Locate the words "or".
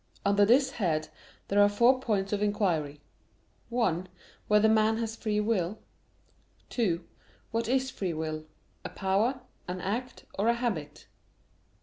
10.39-10.47